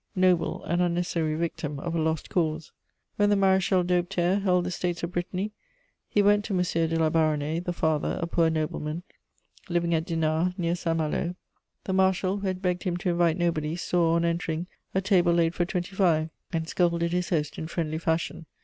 Noble 0.15 0.63
and 0.63 0.81
unnecessary 0.81 1.35
victim 1.35 1.79
of 1.79 1.93
a 1.93 1.99
lost 2.01 2.27
cause! 2.27 2.71
When 3.17 3.29
the 3.29 3.35
Maréchal 3.35 3.85
d'Aubeterre 3.85 4.39
held 4.41 4.63
the 4.63 4.71
States 4.71 5.03
of 5.03 5.11
Brittany, 5.11 5.51
he 6.09 6.23
went 6.23 6.43
to 6.45 6.55
M. 6.57 6.63
de 6.63 6.87
La 6.97 7.11
Baronnais, 7.11 7.59
the 7.63 7.71
father, 7.71 8.17
a 8.19 8.25
poor 8.25 8.49
nobleman, 8.49 9.03
living 9.69 9.93
at 9.93 10.05
Dinard, 10.07 10.57
near 10.57 10.73
Saint 10.73 10.97
Malo. 10.97 11.35
The 11.83 11.93
Marshal, 11.93 12.37
who 12.37 12.47
had 12.47 12.63
begged 12.63 12.81
him 12.81 12.97
to 12.97 13.11
invite 13.11 13.37
nobody, 13.37 13.75
saw, 13.75 14.15
on 14.15 14.25
entering, 14.25 14.65
a 14.95 15.01
table 15.01 15.33
laid 15.33 15.53
for 15.53 15.65
twenty 15.65 15.95
five, 15.95 16.31
and 16.51 16.67
scolded 16.67 17.11
his 17.11 17.29
host 17.29 17.59
in 17.59 17.67
friendly 17.67 17.99
fashion. 17.99 18.47